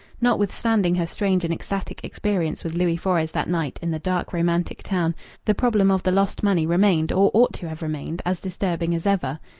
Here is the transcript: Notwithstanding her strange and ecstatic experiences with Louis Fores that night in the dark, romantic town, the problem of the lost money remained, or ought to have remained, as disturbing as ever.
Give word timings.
Notwithstanding 0.19 0.95
her 0.95 1.05
strange 1.05 1.45
and 1.45 1.53
ecstatic 1.53 2.03
experiences 2.03 2.63
with 2.63 2.73
Louis 2.73 2.97
Fores 2.97 3.31
that 3.33 3.47
night 3.47 3.77
in 3.83 3.91
the 3.91 3.99
dark, 3.99 4.33
romantic 4.33 4.81
town, 4.81 5.13
the 5.45 5.53
problem 5.53 5.91
of 5.91 6.01
the 6.01 6.11
lost 6.11 6.41
money 6.41 6.65
remained, 6.65 7.11
or 7.11 7.29
ought 7.35 7.53
to 7.53 7.69
have 7.69 7.83
remained, 7.83 8.19
as 8.25 8.39
disturbing 8.41 8.95
as 8.95 9.05
ever. 9.05 9.39